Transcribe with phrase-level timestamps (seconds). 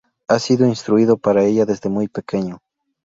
[0.29, 2.59] Ha sido instruido para ella desde muy pequeño.